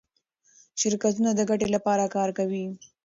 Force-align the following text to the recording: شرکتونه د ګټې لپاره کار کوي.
شرکتونه 0.79 1.31
د 1.35 1.41
ګټې 1.49 1.67
لپاره 1.75 2.11
کار 2.15 2.29
کوي. 2.37 2.65